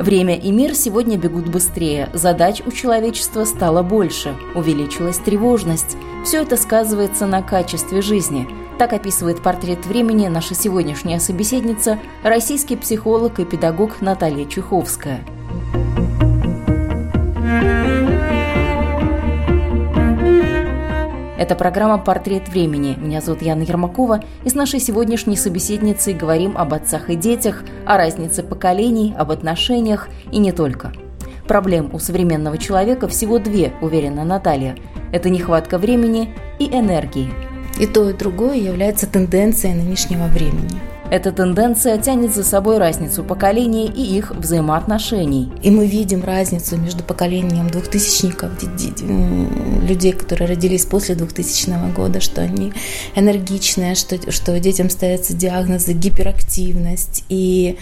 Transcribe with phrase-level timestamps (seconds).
[0.00, 5.98] Время и мир сегодня бегут быстрее, задач у человечества стало больше, увеличилась тревожность.
[6.24, 8.48] Все это сказывается на качестве жизни.
[8.78, 15.22] Так описывает портрет времени наша сегодняшняя собеседница, российский психолог и педагог Наталья Чуховская.
[21.40, 22.98] Это программа «Портрет времени».
[23.00, 24.22] Меня зовут Яна Ермакова.
[24.44, 30.10] И с нашей сегодняшней собеседницей говорим об отцах и детях, о разнице поколений, об отношениях
[30.30, 30.92] и не только.
[31.48, 34.76] Проблем у современного человека всего две, уверена Наталья.
[35.12, 37.30] Это нехватка времени и энергии.
[37.78, 40.78] И то, и другое является тенденцией нынешнего времени–
[41.10, 45.50] эта тенденция тянет за собой разницу поколений и их взаимоотношений.
[45.60, 48.50] И мы видим разницу между поколением двухтысячников,
[49.82, 52.72] людей, которые родились после 2000 года, что они
[53.16, 57.76] энергичные, что, что детям ставятся диагнозы гиперактивность, и,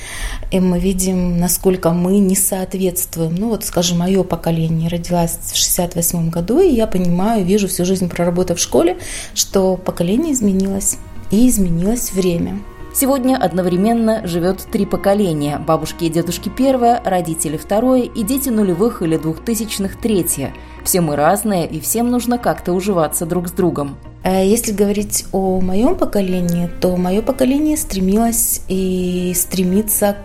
[0.51, 3.35] и мы видим, насколько мы не соответствуем.
[3.35, 8.09] Ну вот, скажем, мое поколение родилось в 68 году, и я понимаю, вижу всю жизнь
[8.09, 8.97] проработав в школе,
[9.35, 10.97] что поколение изменилось,
[11.31, 12.61] и изменилось время.
[13.01, 19.17] Сегодня одновременно живет три поколения– бабушки и дедушки первое, родители второе и дети нулевых или
[19.17, 20.53] двухтысячных третье.
[20.83, 23.99] Все мы разные, и всем нужно как-то уживаться друг с другом.
[24.25, 30.17] Э, если говорить о моем поколении, то мое поколение стремилось и стремится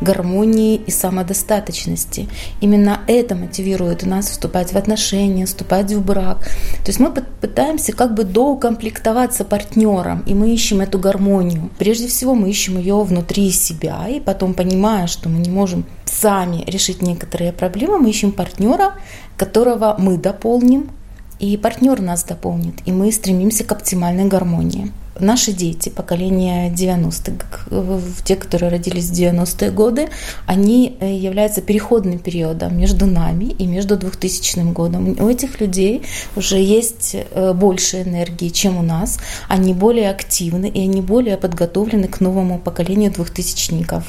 [0.00, 2.28] гармонии и самодостаточности.
[2.60, 6.44] Именно это мотивирует нас вступать в отношения, вступать в брак.
[6.84, 11.70] То есть мы пытаемся как бы доукомплектоваться партнером, и мы ищем эту гармонию.
[11.78, 16.64] Прежде всего мы ищем ее внутри себя, и потом понимая, что мы не можем сами
[16.66, 18.94] решить некоторые проблемы, мы ищем партнера,
[19.36, 20.90] которого мы дополним,
[21.38, 24.92] и партнер нас дополнит, и мы стремимся к оптимальной гармонии.
[25.20, 30.08] Наши дети, поколение 90-х, те, которые родились в 90-е годы,
[30.46, 35.16] они э, являются переходным периодом между нами и между 2000 годом.
[35.18, 36.02] У этих людей
[36.36, 39.18] уже есть э, больше энергии, чем у нас.
[39.48, 44.04] Они более активны и они более подготовлены к новому поколению двухтысячников,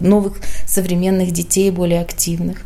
[0.00, 2.58] новых современных детей более активных.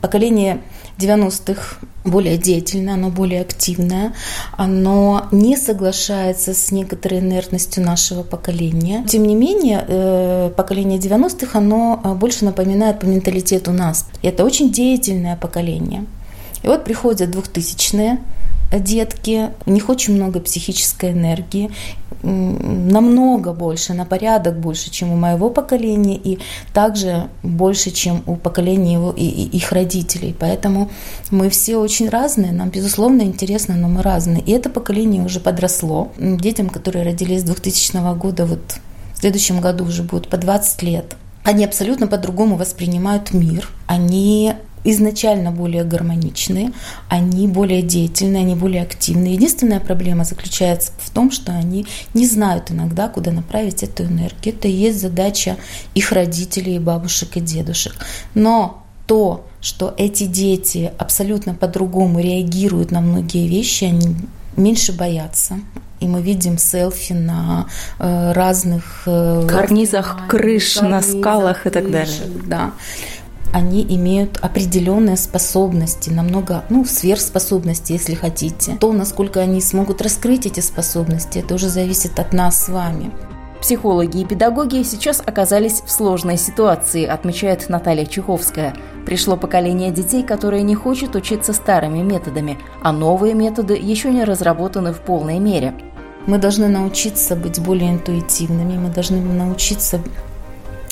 [0.00, 0.60] Поколение
[0.98, 4.14] 90-х более деятельное, оно более активное,
[4.52, 9.04] оно не соглашается с некоторой инертностью нашего поколения.
[9.08, 14.06] Тем не менее, э, поколение 90-х, оно э, больше напоминает по менталитету нас.
[14.22, 16.04] Это очень деятельное поколение.
[16.62, 18.18] И вот приходят 2000-е,
[18.80, 21.70] детки, у них очень много психической энергии,
[22.24, 26.38] намного больше, на порядок больше, чем у моего поколения, и
[26.72, 30.34] также больше, чем у поколения его, и, и их родителей.
[30.38, 30.90] Поэтому
[31.30, 34.40] мы все очень разные, нам, безусловно, интересно, но мы разные.
[34.40, 36.12] И это поколение уже подросло.
[36.18, 38.76] Детям, которые родились с 2000 года, вот
[39.14, 43.68] в следующем году уже будут по 20 лет, они абсолютно по-другому воспринимают мир.
[43.86, 46.72] Они изначально более гармоничные,
[47.08, 49.34] они более деятельные, они более активные.
[49.34, 54.54] Единственная проблема заключается в том, что они не знают иногда, куда направить эту энергию.
[54.54, 55.56] Это и есть задача
[55.94, 57.94] их родителей, бабушек и дедушек.
[58.34, 64.14] Но то, что эти дети абсолютно по-другому реагируют на многие вещи, они
[64.56, 65.58] меньше боятся.
[66.00, 67.66] И мы видим селфи на
[67.98, 72.20] э, разных э, карнизах крыш, карнизах, на скалах и так далее.
[72.46, 72.72] Да
[73.54, 78.76] они имеют определенные способности, намного, ну, сверхспособности, если хотите.
[78.80, 83.12] То, насколько они смогут раскрыть эти способности, это уже зависит от нас с вами.
[83.60, 88.74] Психологи и педагоги сейчас оказались в сложной ситуации, отмечает Наталья Чеховская.
[89.06, 94.92] Пришло поколение детей, которое не хочет учиться старыми методами, а новые методы еще не разработаны
[94.92, 95.74] в полной мере.
[96.26, 100.00] Мы должны научиться быть более интуитивными, мы должны научиться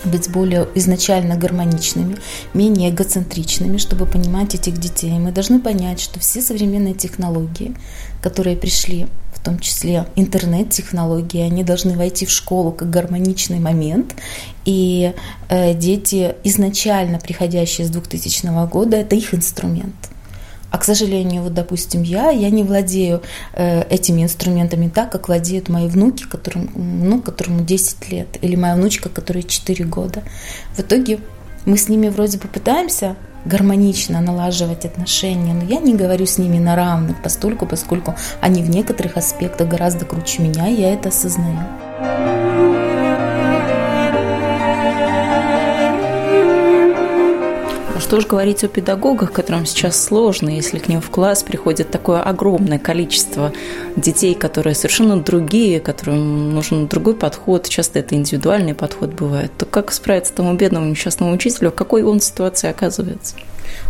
[0.05, 2.17] быть более изначально гармоничными,
[2.55, 5.13] менее эгоцентричными, чтобы понимать этих детей.
[5.13, 7.75] Мы должны понять, что все современные технологии,
[8.21, 14.15] которые пришли, в том числе интернет-технологии, они должны войти в школу как гармоничный момент.
[14.65, 15.13] И
[15.49, 19.95] э, дети, изначально приходящие с 2000 года, это их инструмент.
[20.73, 23.23] А, к сожалению, вот, допустим, я, я не владею
[23.53, 28.75] э, этими инструментами так, как владеют мои внуки, которым, ну, которому 10 лет, или моя
[28.75, 30.23] внучка, которой 4 года.
[30.75, 31.19] В итоге
[31.67, 36.59] мы с ними вроде бы пытаемся гармонично налаживать отношения, но я не говорю с ними
[36.59, 41.59] на равных, постольку, поскольку они в некоторых аспектах гораздо круче меня, и я это осознаю.
[48.13, 52.21] Что же говорить о педагогах, которым сейчас сложно, если к ним в класс приходит такое
[52.21, 53.55] огромное количество
[53.97, 59.91] детей, которые совершенно другие, которым нужен другой подход, часто это индивидуальный подход бывает, то как
[59.93, 63.35] справиться тому бедному несчастному учителю, в какой он ситуации оказывается?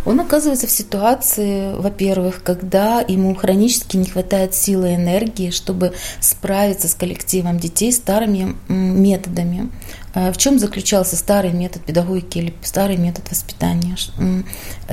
[0.05, 6.87] Он оказывается в ситуации, во-первых, когда ему хронически не хватает силы и энергии, чтобы справиться
[6.87, 9.69] с коллективом детей старыми методами.
[10.13, 13.95] Э, в чем заключался старый метод педагогики или старый метод воспитания?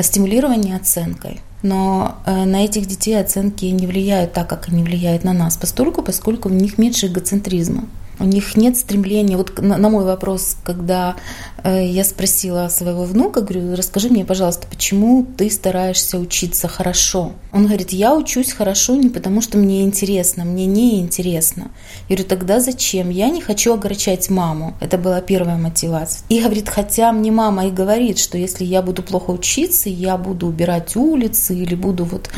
[0.00, 1.40] Стимулирование оценкой.
[1.62, 6.02] Но э, на этих детей оценки не влияют так, как они влияют на нас, постольку,
[6.02, 7.84] поскольку у них меньше эгоцентризма.
[8.20, 11.17] У них нет стремления, вот на, на мой вопрос, когда
[11.64, 17.32] э, я спросила своего внука, говорю, расскажи мне, пожалуйста, почему ты стараешься учиться хорошо?
[17.50, 21.70] Он говорит, я учусь хорошо не потому, что мне интересно, мне не интересно.
[22.11, 23.08] Я говорю, тогда зачем?
[23.08, 24.75] Я не хочу огорчать маму.
[24.81, 26.23] Это была первая мотивация.
[26.28, 30.46] И говорит, хотя мне мама и говорит, что если я буду плохо учиться, я буду
[30.46, 32.28] убирать улицы или буду вот...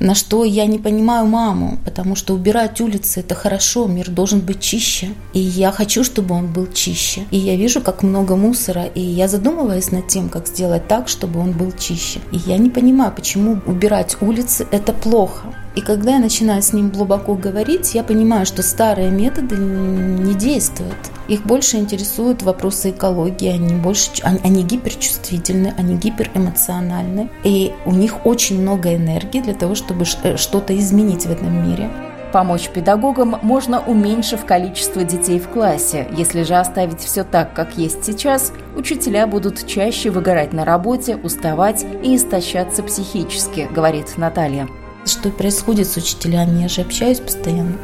[0.00, 4.60] На что я не понимаю маму, потому что убирать улицы– это хорошо, мир должен быть
[4.60, 5.13] чище.
[5.32, 7.24] И я хочу, чтобы он был чище.
[7.30, 11.40] И я вижу, как много мусора, и я задумываюсь над тем, как сделать так, чтобы
[11.40, 12.20] он был чище.
[12.30, 15.54] И я не понимаю, почему убирать улицы– это плохо.
[15.74, 20.94] И когда я начинаю с ним глубоко говорить, я понимаю, что старые методы не действуют.
[21.26, 28.60] Их больше интересуют вопросы экологии, они больше, они, гиперчувствительны, они гиперэмоциональны, и у них очень
[28.60, 31.90] много энергии для того, чтобы э, что-то изменить в этом мире.
[32.34, 36.08] Помочь педагогам можно, уменьшив количество детей в классе.
[36.16, 41.86] Если же оставить все так, как есть сейчас, учителя будут чаще выгорать на работе, уставать
[42.02, 44.66] и истощаться психически, говорит Наталья.
[45.06, 46.62] Что происходит с учителями?
[46.62, 47.76] Я же общаюсь постоянно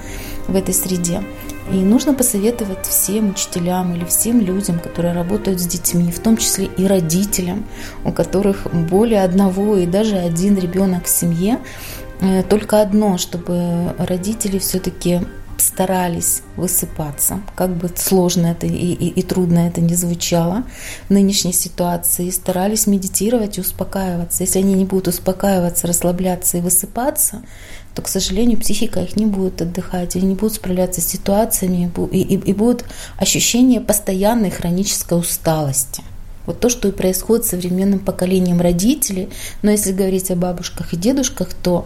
[0.48, 1.22] в этой среде.
[1.72, 6.64] И нужно посоветовать всем учителям или всем людям, которые работают с детьми, в том числе
[6.64, 7.66] и родителям,
[8.04, 11.60] у которых более одного и даже один ребенок в семье,
[12.48, 15.20] только одно, чтобы родители все-таки
[15.60, 20.64] старались высыпаться, как бы сложно это и, и, и трудно это не звучало
[21.08, 24.42] в нынешней ситуации, старались медитировать и успокаиваться.
[24.42, 27.42] Если они не будут успокаиваться, расслабляться и высыпаться,
[27.94, 32.22] то, к сожалению, психика их не будет отдыхать, или не будут справляться с ситуациями, и,
[32.22, 32.84] и, и будет
[33.18, 36.02] ощущение постоянной хронической усталости.
[36.46, 39.28] Вот то, что и происходит с современным поколением родителей.
[39.62, 41.84] Но если говорить о бабушках и дедушках, то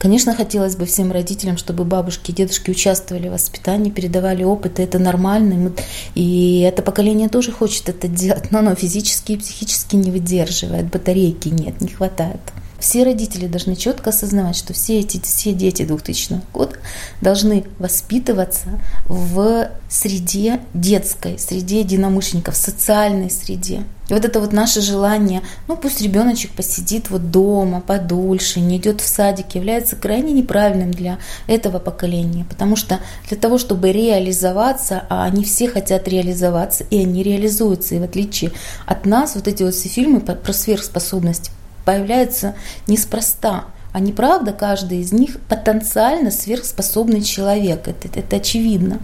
[0.00, 4.82] Конечно, хотелось бы всем родителям, чтобы бабушки и дедушки участвовали в воспитании, передавали опыт, и
[4.82, 5.72] это нормально.
[6.14, 11.48] И это поколение тоже хочет это делать, но оно физически и психически не выдерживает, батарейки
[11.48, 12.40] нет, не хватает.
[12.80, 16.76] Все родители должны четко осознавать, что все эти все дети 2000 года
[17.20, 23.82] должны воспитываться в среде детской, среде единомышленников, социальной среде.
[24.08, 29.00] И вот это вот наше желание, ну пусть ребеночек посидит вот дома подольше, не идет
[29.00, 32.44] в садик, является крайне неправильным для этого поколения.
[32.48, 32.98] Потому что
[33.28, 37.94] для того, чтобы реализоваться, а они все хотят реализоваться, и они реализуются.
[37.94, 38.52] И в отличие
[38.86, 41.52] от нас, вот эти вот все фильмы про сверхспособность
[41.90, 42.54] появляются
[42.86, 43.64] неспроста.
[43.92, 47.88] Они, правда, каждый из них потенциально сверхспособный человек.
[47.88, 49.00] Это, это очевидно.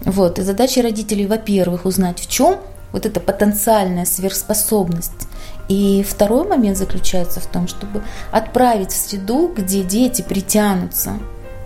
[0.00, 0.40] Вот.
[0.40, 2.56] И задача родителей, во-первых, узнать, в чем
[2.90, 5.28] вот эта потенциальная сверхспособность.
[5.68, 8.02] И второй момент заключается в том, чтобы
[8.32, 11.18] отправить в среду, где дети притянутся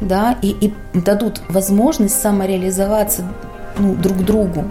[0.02, 3.26] да, и, и дадут возможность самореализоваться
[3.78, 4.66] ну, друг другу.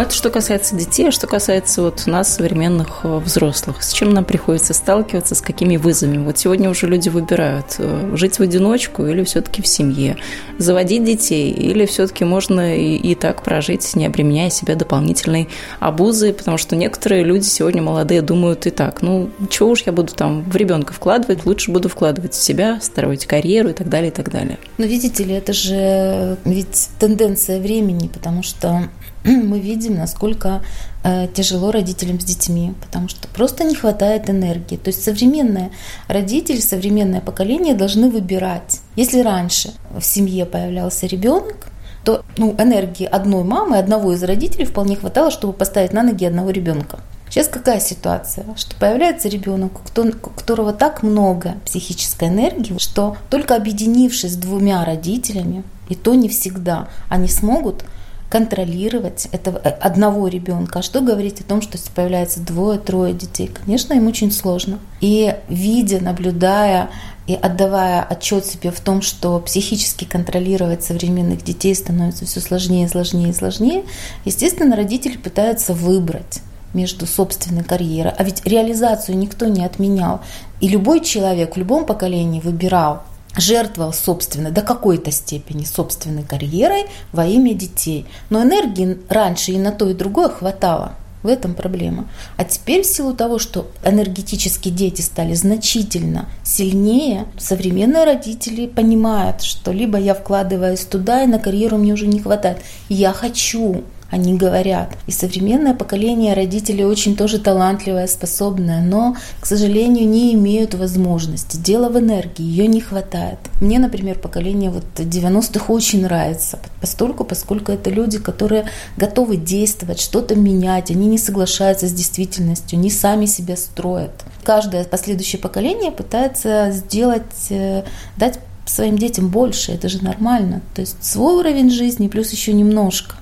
[0.00, 3.82] Но это что касается детей, а что касается вот нас, современных э, взрослых.
[3.82, 6.24] С чем нам приходится сталкиваться, с какими вызовами?
[6.24, 10.16] Вот сегодня уже люди выбирают, э, жить в одиночку или все-таки в семье,
[10.56, 16.56] заводить детей, или все-таки можно и, и так прожить, не обременяя себя дополнительной обузой, потому
[16.56, 20.56] что некоторые люди сегодня молодые думают и так, ну, чего уж я буду там в
[20.56, 24.56] ребенка вкладывать, лучше буду вкладывать в себя, строить карьеру и так далее, и так далее.
[24.78, 28.88] Но видите ли, это же ведь тенденция времени, потому что
[29.24, 30.62] мы видим, насколько
[31.02, 34.76] э, тяжело родителям с детьми, потому что просто не хватает энергии.
[34.76, 35.70] То есть современные
[36.08, 38.80] родители, современное поколение должны выбирать.
[38.96, 41.68] Если раньше в семье появлялся ребенок,
[42.04, 46.50] то ну, энергии одной мамы, одного из родителей вполне хватало, чтобы поставить на ноги одного
[46.50, 47.00] ребенка.
[47.28, 48.44] Сейчас какая ситуация?
[48.56, 55.62] Что появляется ребенок, у которого так много психической энергии, что только объединившись с двумя родителями,
[55.88, 57.84] и то не всегда, они смогут
[58.30, 60.78] контролировать этого э, одного ребенка.
[60.78, 63.48] А что говорить о том, что появляется двое-трое детей?
[63.48, 64.78] Конечно, им очень сложно.
[65.00, 66.90] И видя, наблюдая
[67.26, 73.34] и отдавая отчет себе в том, что психически контролировать современных детей становится все сложнее, сложнее
[73.34, 73.84] сложнее,
[74.24, 76.40] естественно, родители пытаются выбрать
[76.72, 78.12] между собственной карьерой.
[78.16, 80.20] А ведь реализацию никто не отменял.
[80.60, 83.02] И любой человек в любом поколении выбирал,
[83.40, 88.06] жертвовал собственной, до какой-то степени собственной карьерой во имя детей.
[88.28, 90.92] Но энергии раньше и на то, и другое хватало.
[91.22, 92.08] В этом проблема.
[92.38, 99.70] А теперь в силу того, что энергетические дети стали значительно сильнее, современные родители понимают, что
[99.70, 102.62] либо я вкладываюсь туда, и на карьеру мне уже не хватает.
[102.88, 104.96] Я хочу они говорят.
[105.06, 111.56] И современное поколение родителей очень тоже талантливое, способное, но, к сожалению, не имеют возможности.
[111.56, 113.38] Дело в энергии, ее не хватает.
[113.60, 120.34] Мне, например, поколение вот 90-х очень нравится, постольку, поскольку это люди, которые готовы действовать, что-то
[120.34, 124.24] менять, они не соглашаются с действительностью, не сами себя строят.
[124.42, 127.84] Каждое последующее поколение пытается сделать, э,
[128.16, 130.62] дать своим детям больше, это же нормально.
[130.74, 133.16] То есть свой уровень жизни плюс еще немножко.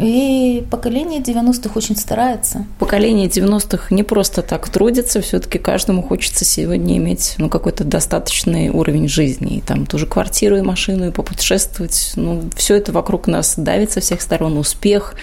[0.00, 2.66] И поколение 90-х очень старается.
[2.78, 9.08] Поколение 90-х не просто так трудится, все-таки каждому хочется сегодня иметь ну, какой-то достаточный уровень
[9.08, 9.58] жизни.
[9.58, 12.12] И там тоже квартиру и машину, и попутешествовать.
[12.16, 14.58] Ну, все это вокруг нас давит со всех сторон.
[14.58, 15.14] Успех,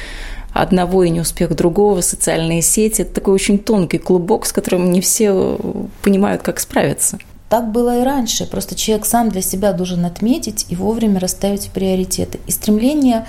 [0.53, 3.01] одного и не успех другого, социальные сети.
[3.01, 5.57] Это такой очень тонкий клубок, с которым не все
[6.01, 7.17] понимают, как справиться.
[7.49, 8.47] Так было и раньше.
[8.47, 12.39] Просто человек сам для себя должен отметить и вовремя расставить приоритеты.
[12.47, 13.27] И стремление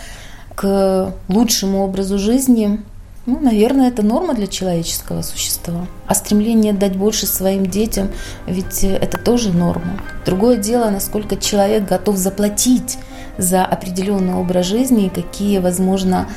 [0.55, 2.81] к лучшему образу жизни,
[3.27, 5.87] ну, наверное, это норма для человеческого существа.
[6.07, 8.11] А стремление дать больше своим детям,
[8.47, 9.99] ведь это тоже норма.
[10.27, 12.99] Другое дело, насколько человек готов заплатить
[13.39, 16.29] за определенный образ жизни и какие, возможно,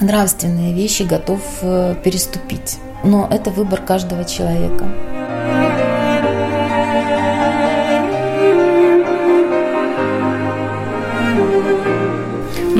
[0.00, 2.78] нравственные вещи готов э, переступить.
[3.02, 4.88] Но это выбор каждого человека.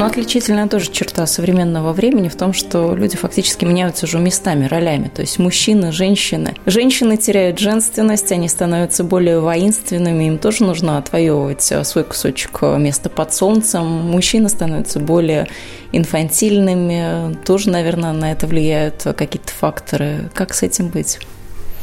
[0.01, 5.09] Но отличительная тоже черта современного времени в том, что люди фактически меняются уже местами, ролями.
[5.09, 6.55] То есть мужчины, женщины.
[6.65, 12.79] Женщины теряют женственность, они становятся более воинственными, им тоже нужно отвоевывать э, свой кусочек э,
[12.79, 13.85] места под солнцем.
[13.85, 15.49] Мужчины становятся более
[15.93, 20.31] инфантильными, тоже, наверное, на это влияют какие-то факторы.
[20.33, 21.19] Как с этим быть?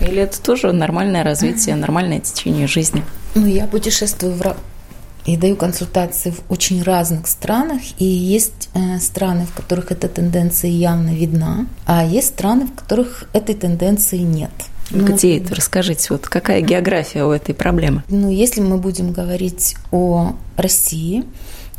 [0.01, 3.03] Или это тоже нормальное развитие, нормальное течение жизни?
[3.36, 4.41] Ну, я путешествую в
[5.27, 7.81] и даю консультации в очень разных странах.
[8.00, 13.25] И есть э, страны, в которых эта тенденция явно видна, а есть страны, в которых
[13.34, 14.51] этой тенденции нет.
[14.89, 15.53] Ну, Где это?
[15.53, 18.03] Расскажите, вот какая география у этой проблемы?
[18.07, 21.25] Ну, если мы будем говорить о России,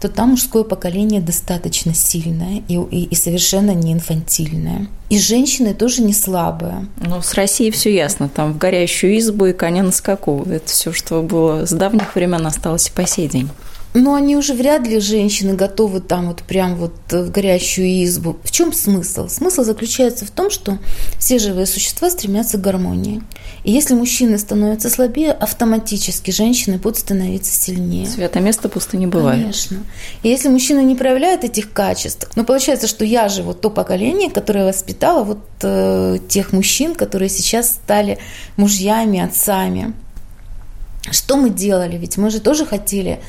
[0.01, 4.87] то там мужское поколение достаточно сильное и, и, и совершенно не инфантильное.
[5.11, 6.87] И женщины тоже не слабые.
[7.01, 8.29] Ну, с Россией все ясно.
[8.29, 10.45] Там в горящую избу и коня на скаку.
[10.49, 13.49] Это все, что было с давних времен, осталось и по сей день.
[13.95, 18.37] Но они уже вряд ли женщины готовы там вот прям вот в горящую избу.
[18.45, 19.29] В чем смысл?
[19.29, 20.79] Смысл заключается в том, что
[21.19, 23.23] все живые существа стремятся к гармонии.
[23.65, 28.07] И если мужчины становятся слабее, автоматически женщины будут становиться сильнее.
[28.07, 29.41] Свято место пусто не бывает.
[29.41, 29.79] Конечно.
[30.23, 34.31] И если мужчина не проявляет этих качеств, ну получается, что я же вот то поколение,
[34.31, 38.19] которое воспитало вот э, тех мужчин, которые сейчас стали
[38.57, 39.95] мужьями, отцами.
[41.13, 41.97] Что мы делали?
[41.97, 43.21] Ведь мы же тоже хотели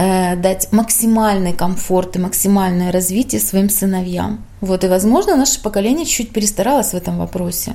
[0.00, 4.44] Э, дать максимальный комфорт и максимальное развитие своим сыновьям.
[4.60, 7.74] Вот, и, возможно, наше поколение чуть-чуть перестаралось в этом вопросе.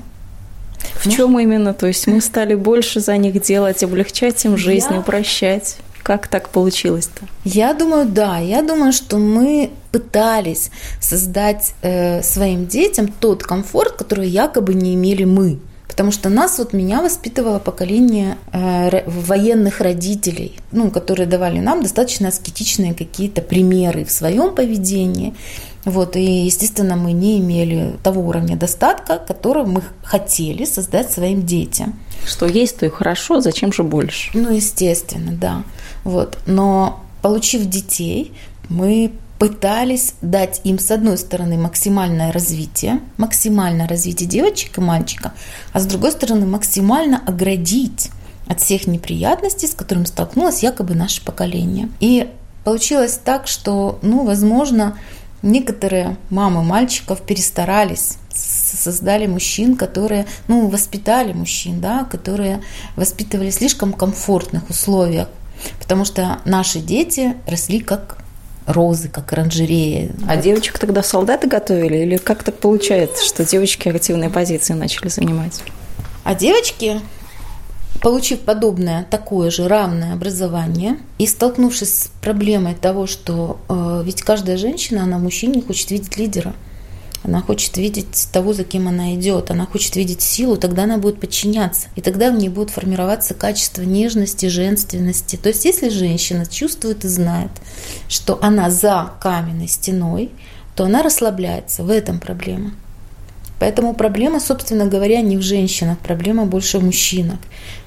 [0.96, 1.74] В ну, чем именно?
[1.74, 5.00] То есть мы стали больше за них делать, облегчать им жизнь, я...
[5.00, 5.76] упрощать.
[6.02, 7.26] Как так получилось-то?
[7.44, 8.38] Я думаю, да.
[8.38, 15.26] Я думаю, что мы пытались создать э, своим детям тот комфорт, который якобы не имели
[15.26, 15.60] мы.
[15.94, 22.30] Потому что нас, вот меня воспитывало поколение э, военных родителей, ну, которые давали нам достаточно
[22.30, 25.36] аскетичные какие-то примеры в своем поведении.
[25.86, 31.94] Вот, и, естественно, мы не имели того уровня достатка, который мы хотели создать своим детям.
[32.26, 34.32] Что есть, то и хорошо, зачем же больше?
[34.34, 35.62] Ну, естественно, да.
[36.04, 36.40] Вот.
[36.48, 38.34] Но получив детей,
[38.68, 45.34] мы пытались дать им, с одной стороны, максимальное развитие, максимальное развитие девочек и мальчика,
[45.74, 48.10] а с другой стороны, максимально оградить
[48.48, 51.90] от всех неприятностей, с которыми столкнулось якобы наше поколение.
[52.00, 52.30] И
[52.64, 54.98] получилось так, что, ну, возможно,
[55.42, 62.62] некоторые мамы мальчиков перестарались, создали мужчин, которые, ну, воспитали мужчин, да, которые
[62.96, 65.28] воспитывали в слишком комфортных условиях,
[65.80, 68.23] потому что наши дети росли как
[68.66, 70.12] розы, как оранжереи.
[70.28, 70.44] А вот.
[70.44, 71.98] девочек тогда солдаты готовили?
[71.98, 75.62] Или как так получается, что девочки активные позиции начали занимать?
[76.24, 77.02] А девочки
[78.02, 84.58] получив подобное, такое же равное образование и столкнувшись с проблемой того, что э, ведь каждая
[84.58, 86.54] женщина, она мужчине хочет видеть лидера,
[87.24, 91.20] она хочет видеть того, за кем она идет, она хочет видеть силу, тогда она будет
[91.20, 91.88] подчиняться.
[91.96, 95.38] И тогда в ней будет формироваться качество нежности, женственности.
[95.38, 97.52] То есть если женщина чувствует и знает,
[98.10, 100.32] что она за каменной стеной,
[100.76, 101.84] то она расслабляется.
[101.84, 102.72] В этом проблема.
[103.60, 107.38] Поэтому проблема, собственно говоря, не в женщинах, проблема больше в мужчинах.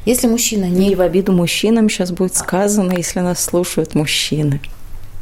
[0.07, 0.93] Если мужчина не...
[0.93, 4.61] И в обиду мужчинам сейчас будет сказано, если нас слушают мужчины.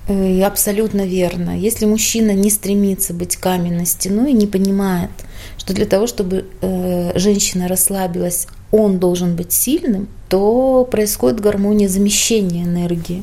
[0.06, 1.58] Э, абсолютно верно.
[1.58, 5.10] Если мужчина не стремится быть каменной стеной не понимает,
[5.56, 12.64] что для того, чтобы э, женщина расслабилась, он должен быть сильным, то происходит гармония замещения
[12.64, 13.22] энергии.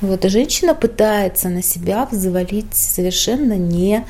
[0.00, 4.04] Вот, и женщина пытается на себя взвалить совершенно не...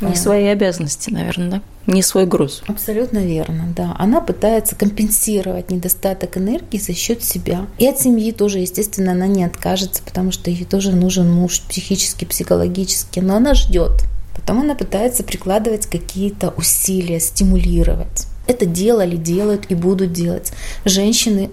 [0.00, 1.62] Не э, свои обязанности, наверное, да?
[1.86, 2.62] не свой груз.
[2.66, 3.94] Абсолютно верно, да.
[3.98, 7.66] Она пытается компенсировать недостаток энергии за счет себя.
[7.78, 12.24] И от семьи тоже, естественно, она не откажется, потому что ей тоже нужен муж психически,
[12.24, 14.04] психологически, но она ждет.
[14.34, 18.26] Потом она пытается прикладывать какие-то усилия, стимулировать.
[18.46, 20.52] Это делали, делают и будут делать
[20.84, 21.50] женщины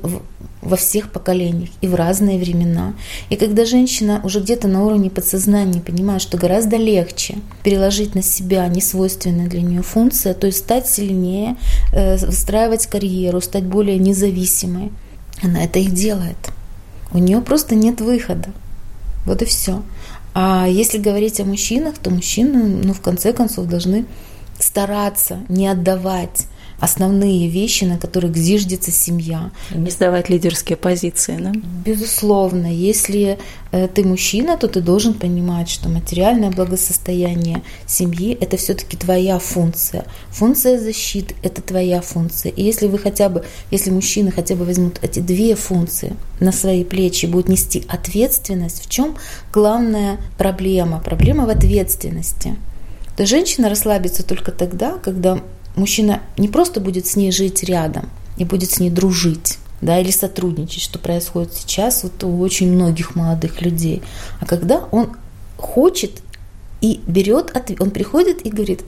[0.62, 2.94] во всех поколениях и в разные времена.
[3.30, 8.68] И когда женщина уже где-то на уровне подсознания понимает, что гораздо легче переложить на себя
[8.68, 11.56] несвойственные для нее функции, то есть стать сильнее,
[11.94, 14.92] э, выстраивать карьеру, стать более независимой,
[15.42, 16.38] она это и делает.
[17.12, 18.50] У нее просто нет выхода.
[19.26, 19.82] Вот и все.
[20.34, 24.06] А если говорить о мужчинах, то мужчины, ну, в конце концов, должны
[24.60, 26.48] стараться не отдавать
[26.82, 29.52] основные вещи, на которых зиждется семья.
[29.70, 31.54] Не сдавать лидерские позиции, да?
[31.86, 32.66] Безусловно.
[32.66, 33.38] Если
[33.72, 40.06] э, ты мужчина, то ты должен понимать, что материальное благосостояние семьи– это все-таки твоя функция.
[40.30, 42.52] Функция защиты– это твоя функция.
[42.52, 46.84] И если вы хотя бы, если мужчины хотя бы возьмут эти две функции на свои
[46.84, 49.18] плечи будут нести ответственность, в чем
[49.54, 51.00] главная проблема?
[51.00, 52.56] Проблема в ответственности.
[53.16, 55.38] То женщина расслабится только тогда, когда
[55.76, 60.12] мужчина не просто будет с ней жить рядом и будет с ней дружить, да, или
[60.12, 64.02] сотрудничать, что происходит сейчас вот у очень многих молодых людей,
[64.40, 65.12] а когда он
[65.58, 66.22] хочет
[66.82, 68.82] и берет, он приходит и говорит,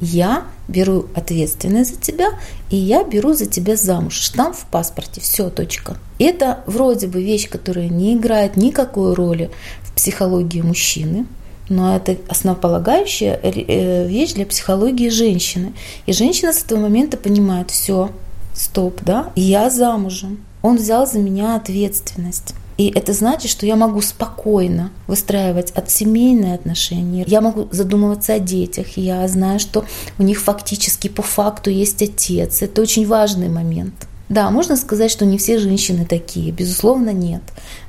[0.00, 2.30] я беру ответственность за тебя,
[2.70, 4.14] и я беру за тебя замуж.
[4.14, 5.98] Штамп в паспорте, все, точка.
[6.18, 9.50] Это вроде бы вещь, которая не играет никакой роли
[9.82, 11.26] в психологии мужчины,
[11.70, 15.72] но это основополагающая э, вещь для психологии женщины.
[16.04, 18.10] И женщина с этого момента понимает, все,
[18.52, 20.44] стоп, да, я замужем.
[20.62, 22.54] Он взял за меня ответственность.
[22.76, 27.24] И это значит, что я могу спокойно выстраивать от семейные отношения.
[27.26, 28.96] Я могу задумываться о детях.
[28.96, 29.84] Я знаю, что
[30.18, 32.62] у них фактически по факту есть отец.
[32.62, 34.08] Это очень важный момент.
[34.30, 37.42] Да, можно сказать, что не все женщины такие, безусловно, нет.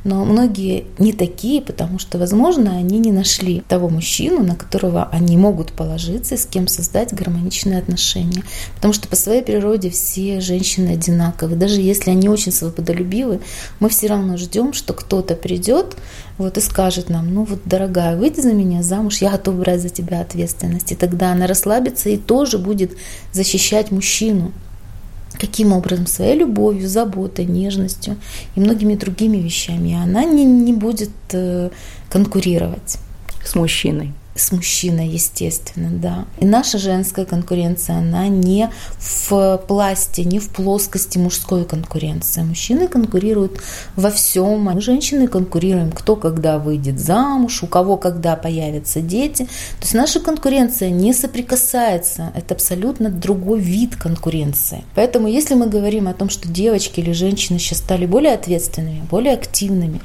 [0.03, 5.37] Но многие не такие, потому что, возможно, они не нашли того мужчину, на которого они
[5.37, 8.41] могут положиться, с кем создать гармоничные отношения.
[8.75, 11.55] Потому что по своей природе все женщины одинаковы.
[11.55, 13.41] Даже если они очень свободолюбивы,
[13.79, 15.95] мы все равно ждем, что кто-то придет
[16.39, 19.89] вот, и скажет нам, ну вот, дорогая, выйди за меня замуж, я готов брать за
[19.89, 20.91] тебя ответственность.
[20.91, 22.93] И тогда она расслабится и тоже будет
[23.31, 24.51] защищать мужчину.
[25.39, 26.07] Каким образом?
[26.07, 28.17] Своей любовью, заботой, нежностью
[28.55, 29.93] и многими другими вещами.
[29.93, 31.69] Она не, не будет э,
[32.09, 32.97] конкурировать.
[33.43, 36.25] С мужчиной с мужчиной, естественно, да.
[36.39, 42.41] И наша женская конкуренция, она не в пласте, не в плоскости мужской конкуренции.
[42.41, 43.61] Мужчины конкурируют
[43.95, 49.43] во всем, мы, женщины, конкурируем, кто когда выйдет замуж, у кого когда появятся дети.
[49.43, 54.85] То есть наша конкуренция не соприкасается, это абсолютно другой вид конкуренции.
[54.95, 59.33] Поэтому если мы говорим о том, что девочки или женщины сейчас стали более ответственными, более
[59.33, 59.99] активными,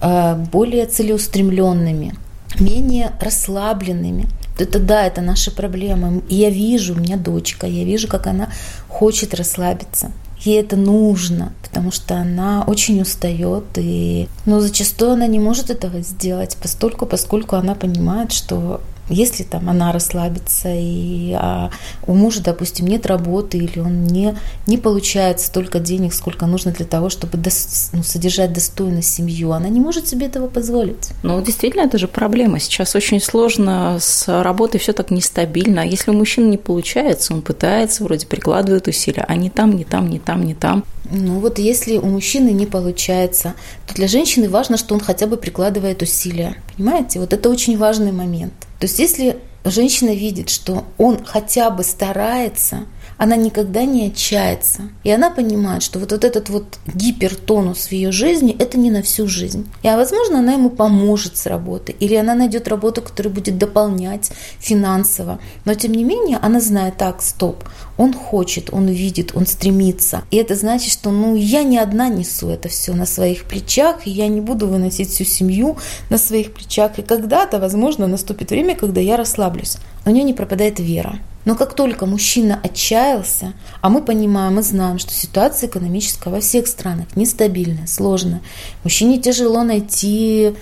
[0.00, 2.14] э, более целеустремленными,
[2.60, 4.26] менее расслабленными.
[4.58, 6.22] Это да, это наши проблемы.
[6.28, 8.50] Я вижу, у меня дочка, я вижу, как она
[8.88, 10.12] хочет расслабиться.
[10.40, 14.28] Ей это нужно, потому что она очень устает, и...
[14.44, 18.80] но зачастую она не может этого сделать, постольку, поскольку она понимает, что
[19.12, 21.70] Если там она расслабится, и а
[22.06, 24.34] у мужа, допустим, нет работы, или он не,
[24.66, 29.68] не получает столько денег, сколько нужно для того, чтобы дос, ну, содержать достойно семью, она
[29.68, 31.10] не может себе этого позволить.
[31.22, 32.58] Ну, действительно, это же проблема.
[32.58, 35.82] Сейчас очень сложно с работой, все так нестабильно.
[35.82, 39.84] А если у мужчины не получается, он пытается, вроде прикладывает усилия, а не там, не
[39.84, 40.84] там, не там, не там.
[41.14, 43.54] Ну вот если у мужчины не получается,
[43.86, 46.56] то для женщины важно, что он хотя бы прикладывает усилия.
[46.74, 47.20] Понимаете?
[47.20, 48.54] Вот это очень важный момент.
[48.80, 52.86] То есть если женщина видит, что он хотя бы старается,
[53.22, 54.88] она никогда не отчается.
[55.04, 59.00] И она понимает, что вот, вот этот вот гипертонус в ее жизни– это не на
[59.02, 59.70] всю жизнь.
[59.84, 61.94] И, а возможно, она ему поможет с работой.
[62.00, 65.38] Или она найдет работу, которая будет дополнять финансово.
[65.64, 67.62] Но, тем не менее, она знает, так, стоп,
[67.96, 70.22] он хочет, он видит, он стремится.
[70.32, 74.10] И это значит, что ну, я не одна несу это все на своих плечах, и
[74.10, 75.76] я не буду выносить всю семью
[76.10, 76.98] на своих плечах.
[76.98, 79.76] И когда-то, возможно, наступит время, когда я расслаблюсь.
[80.04, 81.20] У нее не пропадает вера.
[81.44, 86.66] Но как только мужчина отчаялся, а мы понимаем, мы знаем, что ситуация экономическая во всех
[86.66, 88.42] странах нестабильная, сложная,
[88.84, 90.54] мужчине тяжело найти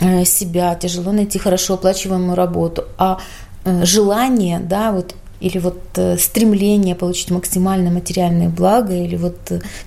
[0.00, 3.20] э, себя, тяжело найти хорошо оплачиваемую работу, а
[3.64, 9.36] э, желание, да, вот или вот э, стремление получить максимально материальные блага, или вот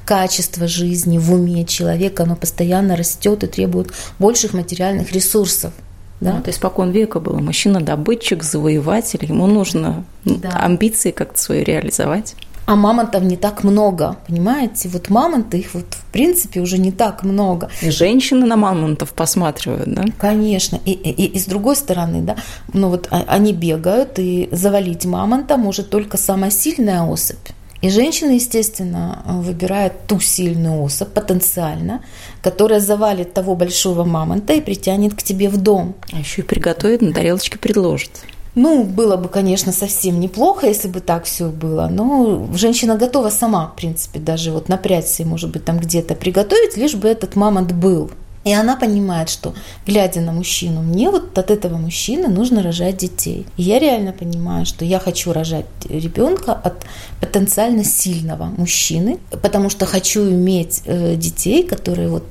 [0.06, 5.74] качество жизни в уме человека, оно постоянно растет и требует больших материальных ресурсов.
[6.22, 6.42] Да?
[6.42, 10.50] То есть спокон века было мужчина-добытчик, завоеватель, ему нужно да.
[10.50, 12.36] амбиции как-то свои реализовать.
[12.70, 14.90] А мамонтов не так много, понимаете?
[14.90, 17.70] Вот мамонты, их вот в принципе уже не так много.
[17.82, 20.06] И женщины на мамонтов посматривают, да?
[20.20, 20.80] Конечно.
[20.86, 22.36] И, и, и с другой стороны, да,
[22.72, 27.38] ну вот а, они бегают, и завалить мамонта может только самая сильная особь.
[27.82, 32.04] И женщина, естественно, выбирает ту сильную особь потенциально,
[32.42, 35.96] которая завалит того большого мамонта и притянет к тебе в дом.
[36.12, 38.12] А еще и приготовит, на тарелочке предложит.
[38.56, 43.68] Ну, было бы, конечно, совсем неплохо, если бы так все было, но женщина готова сама,
[43.68, 47.72] в принципе, даже вот напрячься и, может быть, там где-то приготовить, лишь бы этот мамонт
[47.72, 48.12] был.
[48.50, 49.54] И она понимает, что,
[49.86, 53.46] глядя на мужчину, мне вот от этого мужчины нужно рожать детей.
[53.58, 56.84] И я реально понимаю, что я хочу рожать ребенка от
[57.22, 62.26] потенциально сильного мужчины, потому что хочу иметь э, детей, которые вот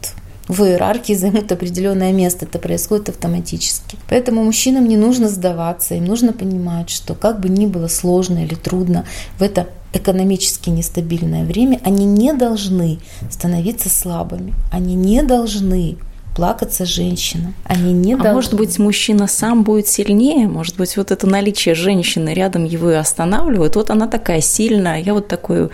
[0.49, 2.47] в иерархии займут определенное место.
[2.47, 3.97] Это происходит автоматически.
[4.09, 8.57] Поэтому мужчинам не нужно сдаваться, им нужно понимать, что как бы ни было сложно или
[8.57, 9.05] трудно
[9.39, 12.99] в это экономически нестабильное время, они не должны
[13.31, 15.97] становиться слабыми, они не должны
[16.38, 17.53] плакаться женщина.
[17.64, 18.35] Они не а должны...
[18.35, 20.46] может быть, мужчина сам будет сильнее?
[20.46, 23.74] Может быть, вот это наличие женщины рядом его и останавливает?
[23.74, 25.68] Вот она такая сильная, я вот такой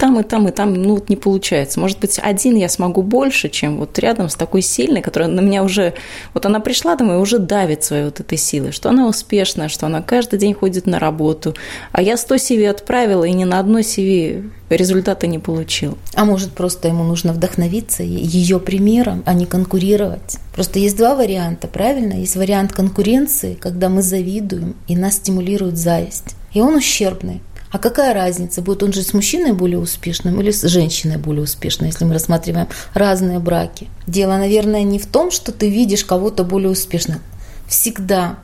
[0.00, 1.78] там и там и там, ну вот не получается.
[1.78, 5.62] Может быть, один я смогу больше, чем вот рядом с такой сильной, которая на меня
[5.62, 5.92] уже,
[6.32, 9.84] вот она пришла домой и уже давит своей вот этой силой, что она успешная, что
[9.84, 11.54] она каждый день ходит на работу,
[11.92, 15.98] а я 100 CV отправила и ни на одной CV результата не получил.
[16.14, 20.38] А может, просто ему нужно вдохновиться ее примером, а не конкурировать.
[20.54, 22.14] Просто есть два варианта, правильно?
[22.14, 26.36] Есть вариант конкуренции, когда мы завидуем, и нас стимулирует зависть.
[26.52, 27.42] И он ущербный.
[27.70, 31.88] А какая разница, будет он же с мужчиной более успешным или с женщиной более успешной,
[31.88, 33.88] если мы рассматриваем разные браки?
[34.06, 37.20] Дело, наверное, не в том, что ты видишь кого-то более успешным.
[37.68, 38.40] Всегда,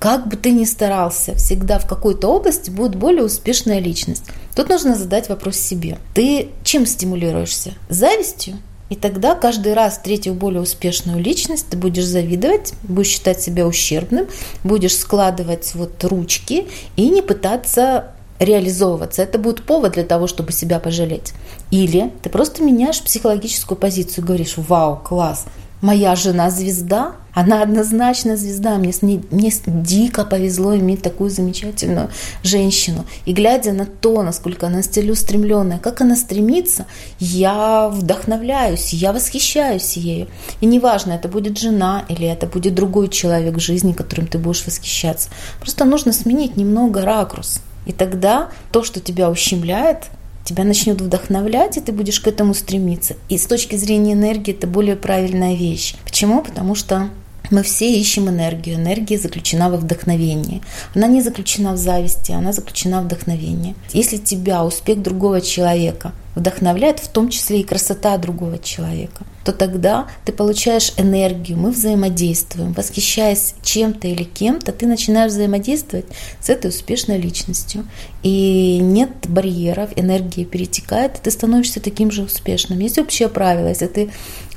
[0.00, 4.24] как бы ты ни старался, всегда в какой-то области будет более успешная личность.
[4.56, 5.98] Тут нужно задать вопрос себе.
[6.12, 7.74] Ты чем стимулируешься?
[7.88, 8.56] Завистью?
[8.90, 14.26] И тогда каждый раз третью более успешную личность ты будешь завидовать, будешь считать себя ущербным,
[14.62, 19.22] будешь складывать вот ручки и не пытаться реализовываться.
[19.22, 21.32] Это будет повод для того, чтобы себя пожалеть.
[21.70, 25.46] Или ты просто меняешь психологическую позицию, говоришь, вау, класс,
[25.84, 32.10] моя жена звезда, она однозначно звезда, мне, с ней, мне дико повезло иметь такую замечательную
[32.42, 33.04] женщину.
[33.26, 36.86] И глядя на то, насколько она целеустремленная, как она стремится,
[37.18, 40.28] я вдохновляюсь, я восхищаюсь ею.
[40.60, 44.64] И неважно, это будет жена или это будет другой человек в жизни, которым ты будешь
[44.64, 45.28] восхищаться.
[45.60, 47.60] Просто нужно сменить немного ракурс.
[47.86, 50.10] И тогда то, что тебя ущемляет,
[50.44, 53.16] тебя начнет вдохновлять, и ты будешь к этому стремиться.
[53.28, 55.94] И с точки зрения энергии это более правильная вещь.
[56.04, 56.42] Почему?
[56.42, 57.08] Потому что
[57.50, 58.76] мы все ищем энергию.
[58.76, 60.62] Энергия заключена во вдохновении.
[60.94, 63.74] Она не заключена в зависти, она заключена в вдохновении.
[63.92, 70.08] Если тебя успех другого человека вдохновляет, в том числе и красота другого человека, то тогда
[70.24, 72.72] ты получаешь энергию, мы взаимодействуем.
[72.72, 76.06] Восхищаясь чем-то или кем-то, ты начинаешь взаимодействовать
[76.40, 77.86] с этой успешной личностью.
[78.22, 82.78] И нет барьеров, энергия перетекает, и ты становишься таким же успешным.
[82.78, 84.10] Есть общее правило, если ты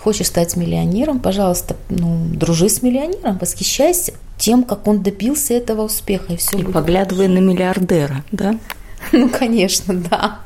[0.08, 4.14] хочешь стать миллионером, пожалуйста, ну, дружи с миллионером, восхищайся.
[4.38, 6.58] тем, как он добился этого успеха, и все.
[6.58, 8.58] И поглядывая на миллиардера, да?
[9.12, 10.40] Ну, конечно, да.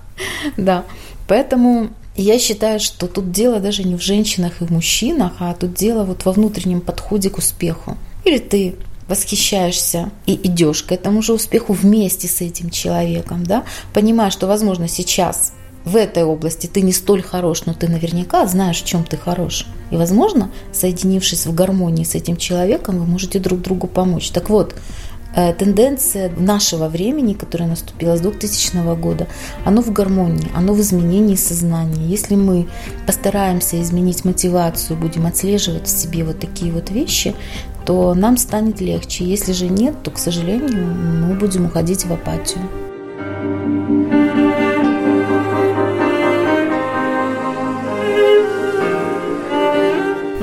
[0.57, 0.83] Да.
[1.27, 5.75] Поэтому я считаю, что тут дело даже не в женщинах и в мужчинах, а тут
[5.75, 7.97] дело вот во внутреннем подходе к успеху.
[8.25, 8.73] Или ты
[9.07, 14.87] восхищаешься и идешь к этому же успеху вместе с этим человеком, да, понимая, что, возможно,
[14.87, 15.53] сейчас
[15.85, 19.65] в этой области ты не столь хорош, но ты наверняка знаешь, в чем ты хорош.
[19.89, 24.29] И, возможно, соединившись в гармонии с этим человеком, вы можете друг другу помочь.
[24.29, 24.75] Так вот,
[25.35, 29.27] э, тенденция нашего времени, которая наступила с 2000 года,
[29.65, 32.05] оно в гармонии, оно в изменении сознания.
[32.05, 32.67] Если мы
[33.07, 37.33] постараемся изменить мотивацию, будем отслеживать в себе вот такие вот вещи,
[37.85, 39.25] то нам станет легче.
[39.25, 40.85] Если же нет, то, к сожалению,
[41.27, 42.61] мы будем уходить в апатию.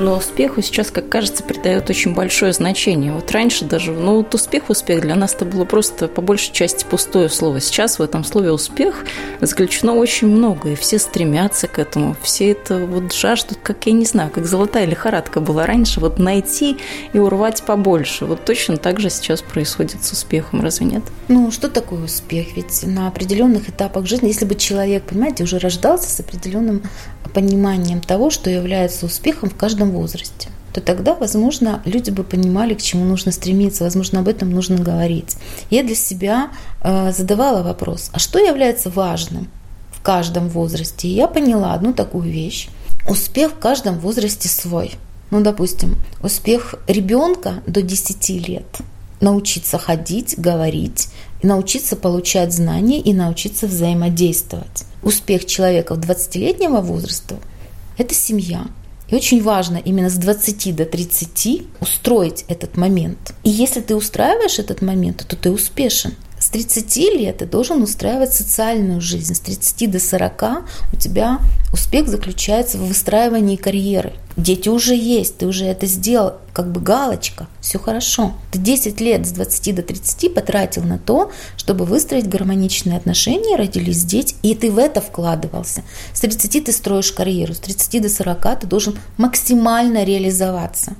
[0.09, 3.13] Но успеху сейчас, как кажется, придает очень большое значение.
[3.13, 6.83] Вот раньше даже, ну вот успех, успех для нас это было просто по большей части
[6.83, 7.61] пустое слово.
[7.61, 9.05] Сейчас в этом слове успех
[9.39, 14.05] заключено очень много, и все стремятся к этому, все это вот жаждут, как я не
[14.05, 16.77] знаю, как золотая лихорадка была раньше, вот найти
[17.13, 18.25] и урвать побольше.
[18.25, 21.03] Вот точно так же сейчас происходит с успехом, разве нет?
[21.27, 22.55] Ну, что такое успех?
[22.55, 26.81] Ведь на определенных этапах жизни, если бы человек, понимаете, уже рождался с определенным
[27.29, 32.81] пониманием того, что является успехом в каждом возрасте то тогда, возможно, люди бы понимали, к
[32.81, 35.35] чему нужно стремиться, возможно, об этом нужно говорить.
[35.69, 39.49] Я для себя э, задавала вопрос, а что является важным
[39.91, 41.07] в каждом возрасте?
[41.07, 42.69] И я поняла одну такую вещь.
[43.07, 44.95] Успех в каждом возрасте свой.
[45.31, 48.77] Ну, допустим, успех ребенка до 10 лет
[49.21, 51.09] научиться ходить, говорить,
[51.43, 57.37] научиться получать знания и научиться взаимодействовать успех человека в 20-летнего возраста–
[57.97, 58.67] это семья.
[59.09, 63.33] И очень важно именно с 20 до 30 устроить этот момент.
[63.43, 66.13] И если ты устраиваешь этот момент, то ты успешен.
[66.49, 69.35] С 30 лет ты должен устраивать социальную жизнь.
[69.35, 70.43] С 30 до 40
[70.91, 74.13] у тебя успех заключается в выстраивании карьеры.
[74.35, 78.33] Дети уже есть, ты уже это сделал, как бы галочка, все хорошо.
[78.51, 84.03] Ты 10 лет с 20 до 30 потратил на то, чтобы выстроить гармоничные отношения, родились
[84.03, 85.83] дети, и ты в это вкладывался.
[86.13, 90.95] С 30 ты строишь карьеру, с 30 до 40 ты должен максимально реализоваться.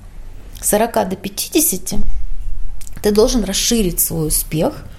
[0.61, 1.95] С 40 до 50
[3.01, 4.85] ты должен расширить свой успех–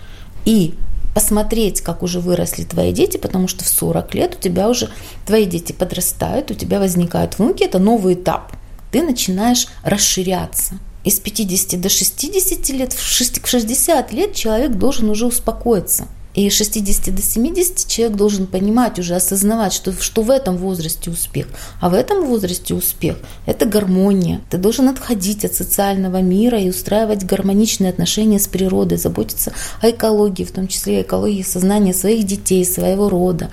[0.45, 0.75] и
[1.15, 4.91] посмотреть, как уже выросли твои дети, потому что в 40 лет у тебя уже
[5.27, 8.53] твои дети подрастают, у тебя возникают внуки, это новый этап.
[8.93, 10.75] Ты начинаешь расширяться.
[11.05, 17.23] Из 50 до 60 лет, в 60 лет человек должен уже успокоиться– и 60 до
[17.23, 21.47] 70 человек должен понимать, уже осознавать, что, что в этом возрасте успех.
[21.81, 23.17] А в этом возрасте успех–
[23.47, 24.41] это гармония.
[24.49, 30.45] Ты должен отходить от социального мира и устраивать гармоничные отношения с природой, заботиться о экологии,
[30.45, 33.51] в том числе экологии сознания своих детей, своего рода.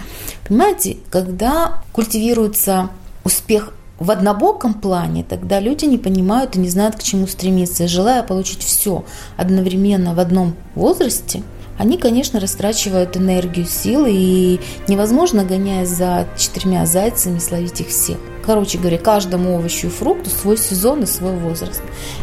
[0.48, 2.90] Понимаете, когда культивируется
[3.24, 7.88] успех в однобоком плане, тогда люди не понимают и не знают, к чему стремиться.
[7.88, 9.04] желая получить все
[9.36, 11.42] одновременно в одном возрасте–
[11.78, 18.18] они, конечно, растрачивают энергию, силы, и невозможно, гоняясь за четырьмя зайцами, словить их всех.
[18.46, 21.82] Короче говоря, каждому овощу и фрукту свой сезон и свой возраст.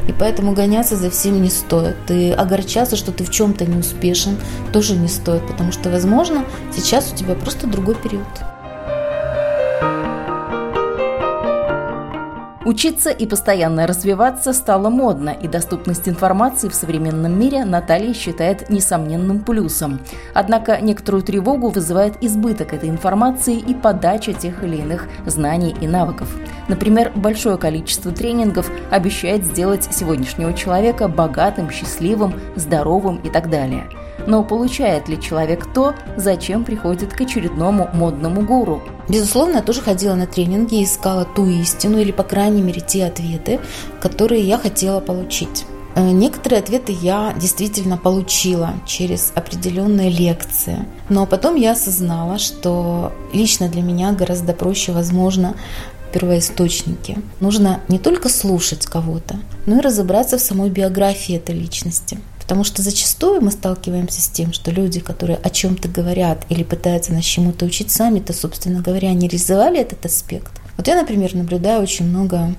[0.09, 2.11] И поэтому гоняться за всем не стоит.
[2.11, 4.39] И огорчаться, что ты в чем-то не успешен,
[4.73, 8.54] тоже не стоит, потому что, возможно, сейчас у тебя просто другой период.
[12.65, 19.41] Учиться и постоянно развиваться стало модно, и доступность информации в современном мире Наталья считает несомненным
[19.41, 20.01] плюсом.
[20.33, 26.35] Однако некоторую тревогу вызывает избыток этой информации и подача тех или иных знаний и навыков.
[26.69, 33.87] Например, большое количество тренингов обещает сделать сегодняшнего человека богатым, счастливым, здоровым и так далее–
[34.27, 38.83] но получает ли человек то, зачем приходит к очередному модному гуру?
[39.09, 43.05] Безусловно, я тоже ходила на тренинги и искала ту истину или, по крайней мере, те
[43.05, 43.61] ответы,
[44.01, 45.67] которые я хотела получить.
[45.95, 50.87] Э, некоторые ответы я действительно получила через определенные лекции.
[51.09, 55.55] Но потом я осознала, что лично для меня гораздо проще, возможно,
[56.13, 57.19] первоисточники.
[57.41, 62.19] Нужно не только слушать кого-то, но и разобраться в самой биографии этой личности.
[62.45, 67.15] Потому что зачастую мы сталкиваемся с тем, что люди, которые о чем-то говорят или пытаются
[67.15, 70.53] нас чему-то учить сами-то, собственно говоря, не реализовали этот аспект.
[70.77, 72.55] Вот я, например, наблюдаю очень много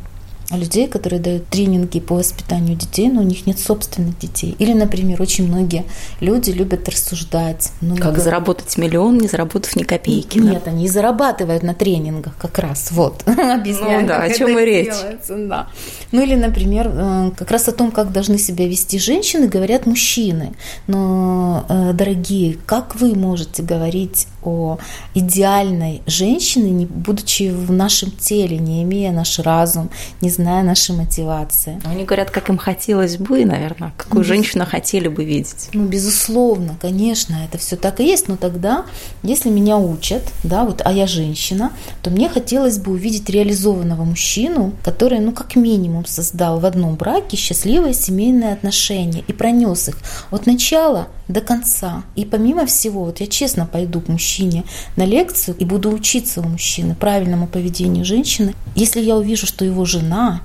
[0.51, 4.55] людей, которые дают тренинги по воспитанию детей, но у них нет собственных детей.
[4.59, 5.85] Или, например, очень многие
[6.19, 7.71] люди любят рассуждать.
[7.81, 8.01] Много...
[8.01, 10.37] Как заработать миллион, не заработав ни копейки.
[10.37, 10.71] Нет, да?
[10.71, 12.91] они зарабатывают на тренингах как раз.
[12.91, 13.23] Вот.
[13.27, 14.93] Объясняю, ну, да, о чем и речь.
[15.27, 15.67] Да.
[16.11, 20.53] Ну или, например, э, как раз о том, как должны себя вести женщины, говорят мужчины.
[20.87, 24.77] Но, э, дорогие, как вы можете говорить о
[25.15, 29.89] идеальной женщине, не будучи в нашем теле, не имея наш разум,
[30.21, 31.81] не зная нашей мотивации.
[31.85, 35.69] Они говорят, как им хотелось бы, наверное, какую ну, женщину хотели бы видеть.
[35.73, 38.85] Ну, безусловно, конечно, это все так и есть, но тогда,
[39.23, 41.71] если меня учат, да, вот, а я женщина,
[42.01, 47.37] то мне хотелось бы увидеть реализованного мужчину, который, ну, как минимум создал в одном браке
[47.37, 49.97] счастливые семейные отношения и пронес их
[50.31, 52.03] от начала до конца.
[52.15, 54.63] И помимо всего, вот я честно пойду к мужчине
[54.95, 59.85] на лекцию и буду учиться у мужчины правильному поведению женщины, если я увижу, что его
[59.85, 60.41] жена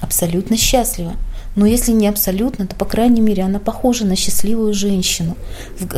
[0.00, 1.12] абсолютно счастлива,
[1.56, 5.36] но если не абсолютно, то, по крайней мере, она похожа на счастливую женщину,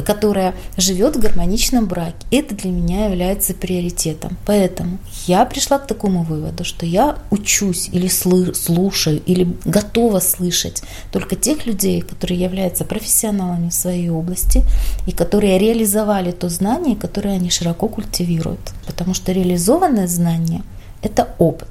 [0.04, 2.26] которая живет в гармоничном браке.
[2.30, 4.36] Это для меня является приоритетом.
[4.44, 11.36] Поэтому я пришла к такому выводу, что я учусь или слушаю, или готова слышать только
[11.36, 14.62] тех людей, которые являются профессионалами в своей области
[15.06, 18.60] и которые реализовали то знание, которое они широко культивируют.
[18.86, 20.62] Потому что реализованное знание–
[21.02, 21.68] это опыт.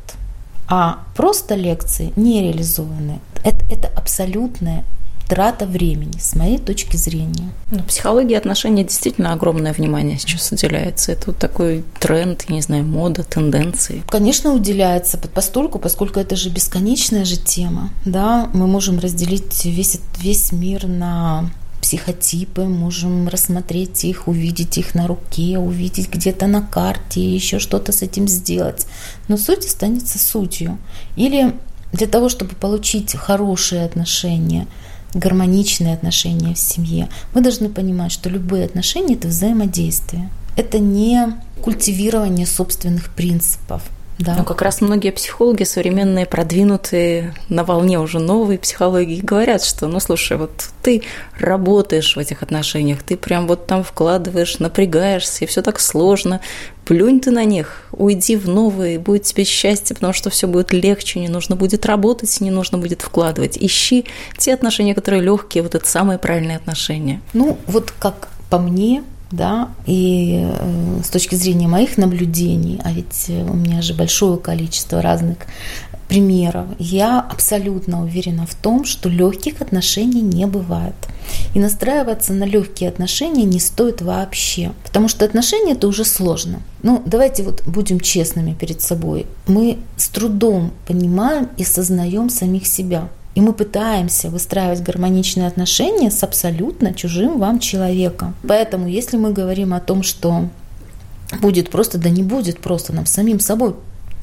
[0.68, 4.84] А просто лекции не реализованы это, это абсолютная
[5.28, 7.50] трата времени, с моей точки зрения.
[7.72, 11.12] Но психологии отношений действительно огромное внимание сейчас уделяется.
[11.12, 14.04] Это вот такой тренд, я не знаю, мода, тенденции.
[14.08, 17.90] Конечно, уделяется постольку, поскольку это же бесконечная же тема.
[18.04, 18.50] Да?
[18.54, 21.50] Мы можем разделить весь, весь мир на
[21.86, 28.02] психотипы, можем рассмотреть их, увидеть их на руке, увидеть где-то на карте, еще что-то с
[28.02, 28.88] этим сделать.
[29.28, 30.80] Но суть останется сутью.
[31.16, 31.54] Или
[31.94, 34.66] для того, чтобы получить хорошие отношения,
[35.14, 40.32] гармоничные отношения в семье, мы должны понимать, что любые отношения– это взаимодействие.
[40.58, 43.84] Это не культивирование собственных принципов.
[44.18, 44.36] Да.
[44.38, 50.00] Но как раз многие психологи современные, продвинутые, на волне уже новой психологии, говорят, что, ну,
[50.00, 51.04] слушай, вот ты
[51.38, 56.40] работаешь в этих отношениях, ты прям вот там вкладываешь, напрягаешься, и все так сложно,
[56.86, 61.20] плюнь ты на них, уйди в новые, будет тебе счастье, потому что все будет легче,
[61.20, 63.58] не нужно будет работать, не нужно будет вкладывать.
[63.58, 64.06] Ищи
[64.38, 67.22] те отношения, которые легкие, вот это самые правильные отношения.
[67.34, 73.30] Ну, вот как по мне, да, и э, с точки зрения моих наблюдений, а ведь
[73.30, 75.38] у меня же большое количество разных
[76.08, 80.96] примеров, я абсолютно уверена в том, что легких отношений не бывает.
[81.56, 86.62] И настраиваться на легкие отношения не стоит вообще, потому что отношения это уже сложно.
[86.84, 89.26] Ну, давайте вот будем честными перед собой.
[89.48, 93.10] Мы с трудом понимаем и сознаем самих себя.
[93.36, 98.34] И мы пытаемся выстраивать гармоничные отношения с абсолютно чужим вам человеком.
[98.48, 100.50] Поэтому, если мы говорим о том, что
[101.42, 103.76] будет просто, да не будет просто, нам самим собой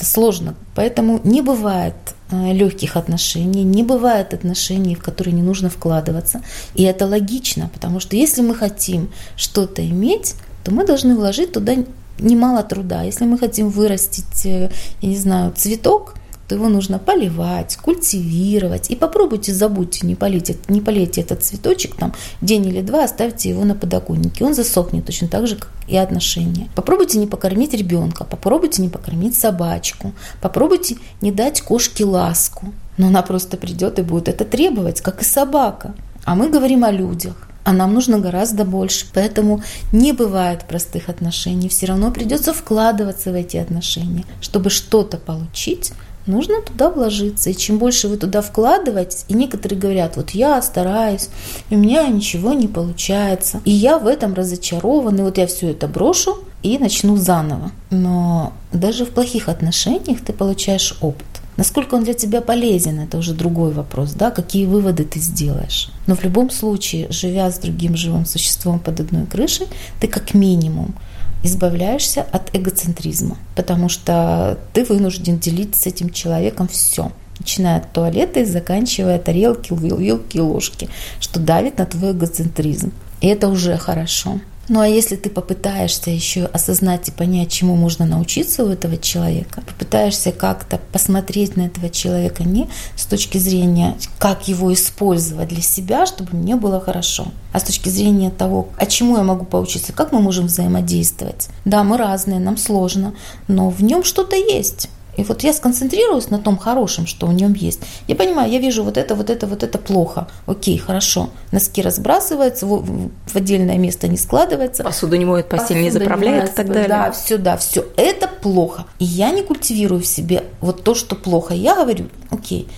[0.02, 0.54] это сложно.
[0.74, 1.94] Поэтому не бывает
[2.30, 6.42] э, легких отношений, не бывает отношений, в которые не нужно вкладываться.
[6.74, 11.76] И это логично, потому что если мы хотим что-то иметь, то мы должны вложить туда
[12.18, 13.02] немало труда.
[13.02, 14.70] Если мы хотим вырастить, э,
[15.02, 16.14] я не знаю, цветок,
[16.52, 18.90] его нужно поливать, культивировать.
[18.90, 23.64] И попробуйте, забудьте, не полейте, не полейте этот цветочек там день или два, оставьте его
[23.64, 24.44] на подоконнике.
[24.44, 26.68] Он засохнет точно так же, как и отношения.
[26.74, 32.72] Попробуйте не покормить ребенка, попробуйте не покормить собачку, попробуйте не дать кошке ласку.
[32.98, 35.94] Но она просто придет и будет это требовать, как и собака.
[36.24, 39.06] А мы говорим о людях а нам нужно гораздо больше.
[39.14, 39.62] Поэтому
[39.92, 41.68] не бывает простых отношений.
[41.68, 44.24] Все равно придется вкладываться в эти отношения.
[44.40, 45.92] Чтобы что-то получить,
[46.26, 47.50] нужно туда вложиться.
[47.50, 51.28] И чем больше вы туда вкладываетесь, и некоторые говорят, вот я стараюсь,
[51.70, 55.70] и у меня ничего не получается, и я в этом разочарован, и вот я все
[55.70, 57.72] это брошу и начну заново.
[57.90, 61.26] Но даже в плохих отношениях ты получаешь опыт.
[61.56, 65.90] Насколько он для тебя полезен, это уже другой вопрос, да, какие выводы ты сделаешь.
[66.06, 69.66] Но в любом случае, живя с другим живым существом под одной крышей,
[70.00, 70.94] ты как минимум
[71.42, 78.40] избавляешься от эгоцентризма, потому что ты вынужден делить с этим человеком все, начиная от туалета
[78.40, 80.88] и заканчивая тарелки, вилки ложки,
[81.20, 82.92] что давит на твой эгоцентризм.
[83.20, 84.40] И это уже хорошо.
[84.72, 89.60] Ну а если ты попытаешься еще осознать и понять, чему можно научиться у этого человека,
[89.60, 96.06] попытаешься как-то посмотреть на этого человека не с точки зрения, как его использовать для себя,
[96.06, 100.10] чтобы мне было хорошо, а с точки зрения того, а чему я могу поучиться, как
[100.10, 101.50] мы можем взаимодействовать.
[101.66, 103.12] Да, мы разные, нам сложно,
[103.48, 104.88] но в нем что-то есть.
[105.16, 107.80] И вот я сконцентрируюсь на том хорошем, что в нем есть.
[108.08, 110.28] Я понимаю, я вижу вот это, вот это, вот это плохо.
[110.46, 111.28] Окей, хорошо.
[111.50, 114.82] Носки разбрасываются, в, в отдельное место не складывается.
[114.82, 116.88] Посуду не моет, постель Посуда не заправляет и так далее.
[116.88, 117.84] Да, все, да, все.
[117.96, 118.86] Это плохо.
[118.98, 121.52] И я не культивирую в себе вот то, что плохо.
[121.52, 122.68] Я говорю, окей,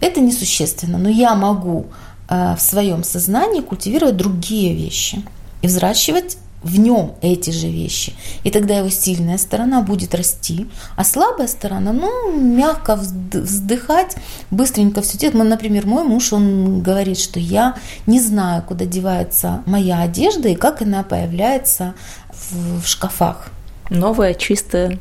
[0.00, 1.86] это несущественно, но я могу
[2.28, 5.22] э, в своем сознании культивировать другие вещи
[5.60, 8.14] и взращивать в нем эти же вещи.
[8.44, 14.16] И тогда его сильная сторона будет расти, а слабая сторона, ну, мягко вздыхать,
[14.50, 15.34] быстренько все делать.
[15.34, 20.54] Ну, например, мой муж, он говорит, что я не знаю, куда девается моя одежда и
[20.54, 21.94] как она появляется
[22.30, 23.48] в, в шкафах.
[23.90, 24.98] Новая, чистая,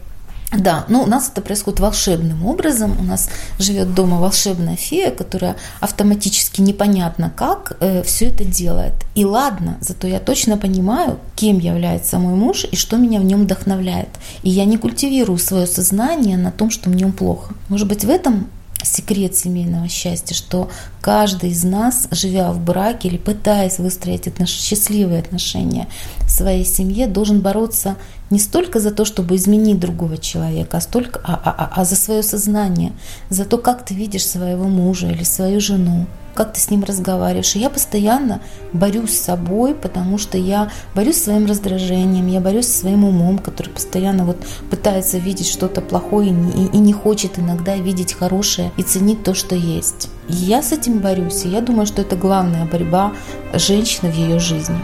[0.58, 2.98] да, но у нас это происходит волшебным образом.
[3.00, 8.94] У нас живет дома волшебная фея, которая автоматически непонятно как э, все это делает.
[9.16, 13.44] И ладно, зато я точно понимаю, кем является мой муж и что меня в нем
[13.44, 14.10] вдохновляет.
[14.44, 17.54] И я не культивирую свое сознание на том, что в нем плохо.
[17.70, 18.50] Может быть, в этом
[18.84, 20.70] секрет семейного счастья, что
[21.02, 24.50] каждый из нас, живя в браке или пытаясь выстроить отнош...
[24.50, 25.88] счастливые отношения
[26.32, 27.96] своей семье, должен бороться
[28.30, 31.96] не столько за то, чтобы изменить другого человека, а, столько, а, а, а, а за
[31.96, 32.94] свое сознание,
[33.30, 37.56] за то, как ты видишь своего мужа или свою жену, как ты с ним разговариваешь.
[37.56, 38.42] И я постоянно
[38.74, 43.38] борюсь с собой, потому что я борюсь с своим раздражением, я борюсь со своим умом,
[43.38, 44.38] который постоянно вот
[44.70, 49.34] пытается видеть что-то плохое и не, и не хочет иногда видеть хорошее и ценить то,
[49.34, 50.10] что есть.
[50.30, 53.12] И я с этим борюсь, и я думаю, что это главная борьба
[53.54, 54.80] женщины в ее жизни.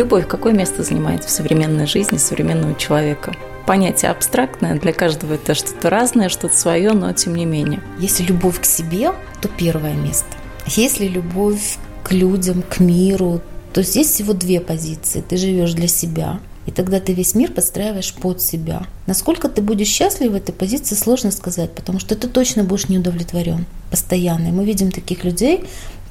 [0.00, 3.34] Любовь какое место занимает в современной жизни современного человека?
[3.66, 7.82] понятие абстрактное, для каждого это что-то разное, что-то свое, но тем не менее.
[7.98, 10.26] Если любовь к себе, то первое место.
[10.66, 13.42] Если любовь к людям, к миру,
[13.74, 15.20] то есть всего две позиции.
[15.20, 18.86] Ты живешь для себя, и тогда ты весь мир подстраиваешь под себя.
[19.06, 22.98] Насколько ты будешь счастлив в этой позиции, сложно сказать, потому что ты точно будешь не
[22.98, 24.48] удовлетворен постоянно.
[24.48, 25.66] И мы видим таких людей,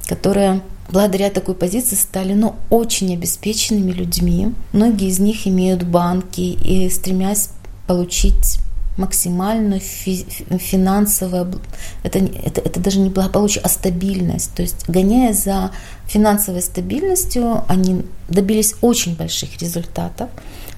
[0.06, 0.60] которые
[0.90, 4.52] благодаря такой позиции стали ну, очень обеспеченными людьми.
[4.72, 7.50] Многие из них имеют банки и стремясь
[7.86, 8.58] получить
[8.96, 10.26] максимальную фи-
[10.58, 11.60] финансовую,
[12.02, 14.52] это, это, это даже не благополучие, а стабильность.
[14.54, 15.70] То есть гоняя за
[16.06, 20.28] финансовой стабильностью, они добились очень больших результатов.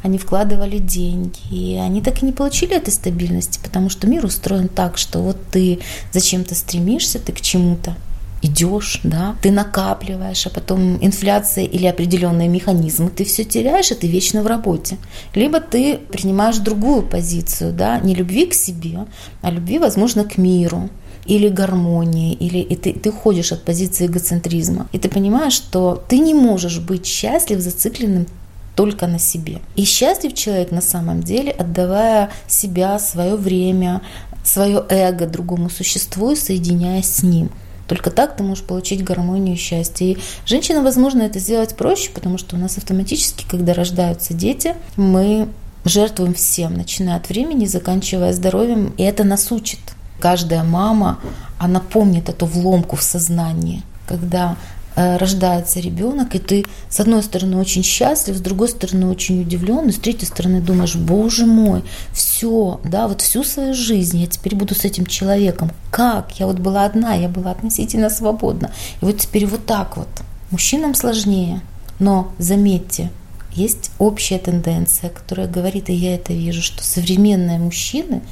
[0.02, 4.68] Они вкладывали деньги, и они так и не получили этой стабильности, потому что мир устроен
[4.68, 5.78] так, что вот ты
[6.12, 7.96] зачем-то стремишься, ты к чему-то
[8.42, 14.08] идешь, да, ты накапливаешь, а потом инфляция или определенные механизмы, ты все теряешь, и ты
[14.08, 14.98] вечно в работе.
[15.34, 19.06] Либо ты принимаешь другую позицию, да, не любви к себе,
[19.42, 20.90] а любви, возможно, к миру,
[21.24, 24.88] или гармонии, или и ты, ты уходишь от позиции эгоцентризма.
[24.92, 28.26] И ты понимаешь, что ты не можешь быть счастлив зацикленным
[28.74, 29.60] только на себе.
[29.76, 34.02] И счастлив человек на самом деле, отдавая себя, свое время,
[34.44, 37.50] свое эго другому существу и соединяясь с ним.
[37.92, 40.12] Только так ты можешь получить гармонию и счастье.
[40.12, 45.50] И женщина, возможно, это сделать проще, потому что у нас автоматически, когда рождаются дети, мы
[45.84, 49.78] жертвуем всем, начиная от времени, заканчивая здоровьем, и это нас учит.
[50.20, 51.18] Каждая мама,
[51.58, 54.56] она помнит эту вломку в сознании, когда
[54.94, 59.92] рождается ребенок, и ты с одной стороны очень счастлив, с другой стороны очень удивлен, и
[59.92, 61.82] с третьей стороны думаешь, боже мой,
[62.12, 65.70] все, да, вот всю свою жизнь я теперь буду с этим человеком.
[65.90, 66.38] Как?
[66.38, 68.70] Я вот была одна, я была относительно свободна.
[69.00, 70.08] И вот теперь вот так вот.
[70.50, 71.60] Мужчинам сложнее,
[71.98, 73.10] но заметьте,
[73.54, 78.22] есть общая тенденция, которая говорит, и я это вижу, что современные мужчины,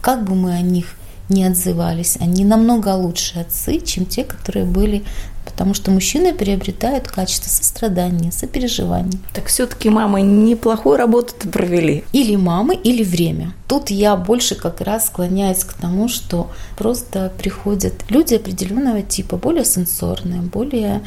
[0.00, 0.96] как бы мы о них
[1.28, 5.04] не отзывались, они намного лучше отцы, чем те, которые были
[5.46, 9.18] потому что мужчины приобретают качество сострадания, сопереживания.
[9.32, 12.04] Так все-таки мамы неплохую работу-то провели.
[12.12, 13.54] Или мамы, или время.
[13.68, 19.64] Тут я больше как раз склоняюсь к тому, что просто приходят люди определенного типа, более
[19.64, 21.02] сенсорные, более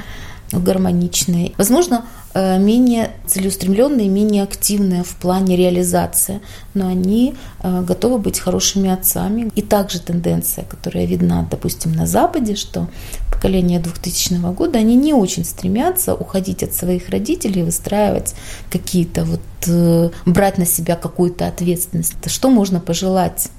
[0.51, 1.53] гармоничные.
[1.57, 6.41] Возможно, э, менее целеустремленные, менее активные в плане реализации,
[6.73, 9.51] но они э, готовы быть хорошими отцами.
[9.55, 12.87] И также тенденция, которая видна, допустим, на Западе, что
[13.31, 18.35] поколение 2000 года, они не очень стремятся уходить от своих родителей, выстраивать
[18.71, 22.15] какие-то вот, э, брать на себя какую-то ответственность.
[22.25, 23.49] Что можно пожелать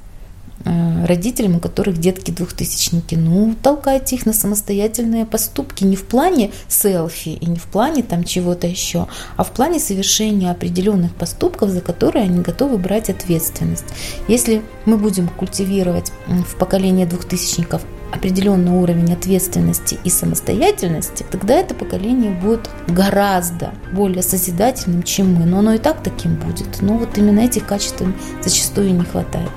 [0.65, 7.31] родителям, у которых детки двухтысячники, ну, толкайте их на самостоятельные поступки не в плане селфи
[7.31, 9.07] и не в плане там чего-то еще,
[9.37, 13.87] а в плане совершения определенных поступков, за которые они готовы брать ответственность.
[14.29, 17.83] Если мы будем культивировать в поколении двухтысячников
[18.13, 25.47] определенный уровень ответственности и самостоятельности, тогда это поколение будет гораздо более созидательным, чем мы.
[25.47, 26.83] Но оно и так таким будет.
[26.83, 28.03] Но вот именно этих качеств
[28.43, 29.51] зачастую не хватает.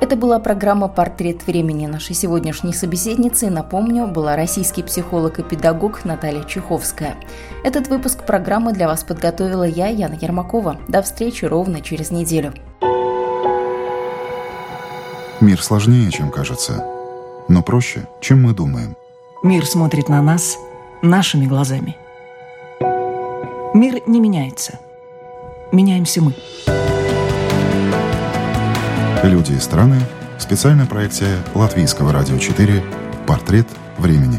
[0.00, 3.48] Это была программа «Портрет времени» нашей сегодняшней собеседницы.
[3.48, 7.16] Напомню, была российский психолог и педагог Наталья Чеховская.
[7.64, 10.76] Этот выпуск программы для вас подготовила я, Яна Ермакова.
[10.88, 12.52] До встречи ровно через неделю.
[15.40, 16.84] Мир сложнее, чем кажется,
[17.48, 18.96] но проще, чем мы думаем.
[19.42, 20.58] Мир смотрит на нас
[21.02, 21.96] нашими глазами.
[23.74, 24.78] Мир не меняется.
[25.72, 26.34] Меняемся мы.
[29.24, 29.96] Люди и страны.
[30.38, 32.84] Специальная проекция Латвийского радио 4
[33.26, 33.66] «Портрет
[33.96, 34.38] времени».